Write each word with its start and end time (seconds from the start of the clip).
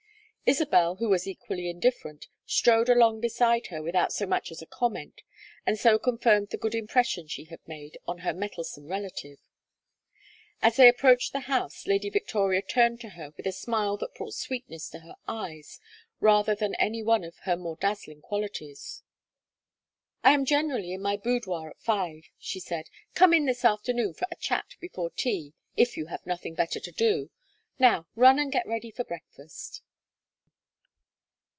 Isabel, 0.43 0.97
who 0.97 1.07
was 1.07 1.27
equally 1.27 1.69
indifferent, 1.69 2.27
strode 2.45 2.89
along 2.89 3.21
beside 3.21 3.67
her 3.67 3.81
without 3.81 4.11
so 4.11 4.25
much 4.25 4.51
as 4.51 4.61
a 4.61 4.65
comment, 4.65 5.21
and 5.65 5.79
so 5.79 5.97
confirmed 5.97 6.49
the 6.49 6.57
good 6.57 6.75
impression 6.75 7.25
she 7.29 7.45
had 7.45 7.65
made 7.65 7.97
on 8.05 8.17
her 8.17 8.33
mettlesome 8.33 8.87
relative. 8.87 9.39
As 10.61 10.75
they 10.75 10.89
approached 10.89 11.31
the 11.31 11.39
house, 11.47 11.87
Lady 11.87 12.09
Victoria 12.09 12.61
turned 12.61 12.99
to 12.99 13.11
her 13.11 13.31
with 13.37 13.47
a 13.47 13.53
smile 13.53 13.95
that 13.99 14.13
brought 14.13 14.33
sweetness 14.33 14.89
to 14.89 14.99
her 14.99 15.15
eyes 15.25 15.79
rather 16.19 16.53
than 16.53 16.75
any 16.75 17.01
one 17.01 17.23
of 17.23 17.37
her 17.43 17.55
more 17.55 17.77
dazzling 17.77 18.19
qualities. 18.21 19.03
"I 20.21 20.33
am 20.33 20.43
generally 20.43 20.91
in 20.91 21.01
my 21.01 21.15
boudoir 21.15 21.69
at 21.69 21.79
five," 21.79 22.25
she 22.37 22.59
said. 22.59 22.89
"Come 23.13 23.33
in 23.33 23.45
this 23.45 23.63
afternoon 23.63 24.15
for 24.15 24.27
a 24.29 24.35
chat 24.35 24.75
before 24.81 25.11
tea, 25.11 25.53
if 25.77 25.95
you 25.95 26.07
have 26.07 26.25
nothing 26.25 26.55
better 26.55 26.81
to 26.81 26.91
do. 26.91 27.29
Now 27.79 28.05
run 28.17 28.37
and 28.37 28.51
get 28.51 28.67
ready 28.67 28.91
for 28.91 29.05
breakfast." 29.05 29.81